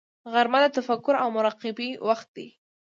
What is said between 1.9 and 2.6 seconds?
وخت دی